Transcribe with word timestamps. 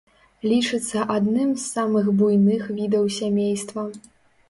Лічыцца 0.51 1.03
адным 1.17 1.53
з 1.55 1.63
самых 1.75 2.11
буйных 2.25 2.67
відаў 2.81 3.09
сямейства. 3.21 3.91